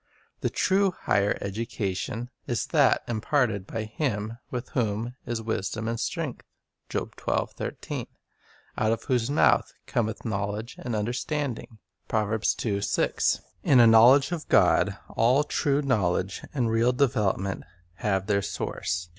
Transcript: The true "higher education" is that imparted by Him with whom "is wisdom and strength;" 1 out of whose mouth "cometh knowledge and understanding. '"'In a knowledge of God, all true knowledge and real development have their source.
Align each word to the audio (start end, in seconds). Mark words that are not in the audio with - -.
The 0.39 0.49
true 0.49 0.95
"higher 1.03 1.37
education" 1.41 2.31
is 2.47 2.65
that 2.65 3.03
imparted 3.07 3.67
by 3.67 3.83
Him 3.83 4.39
with 4.49 4.69
whom 4.69 5.13
"is 5.27 5.43
wisdom 5.43 5.87
and 5.87 5.99
strength;" 5.99 6.43
1 6.91 7.07
out 7.27 7.53
of 8.91 9.03
whose 9.03 9.29
mouth 9.29 9.71
"cometh 9.85 10.25
knowledge 10.25 10.75
and 10.79 10.95
understanding. 10.95 11.77
'"'In 13.71 13.79
a 13.79 13.85
knowledge 13.85 14.31
of 14.31 14.49
God, 14.49 14.97
all 15.07 15.43
true 15.43 15.83
knowledge 15.83 16.41
and 16.51 16.71
real 16.71 16.93
development 16.93 17.63
have 17.97 18.25
their 18.25 18.41
source. 18.41 19.07